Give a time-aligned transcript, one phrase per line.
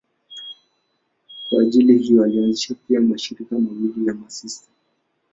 [1.49, 4.67] Kwa ajili hiyo alianzisha pia mashirika mawili ya masista.